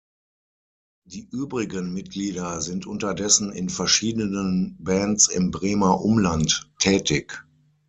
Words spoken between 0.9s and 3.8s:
Die übrigen Mitglieder sind unterdessen in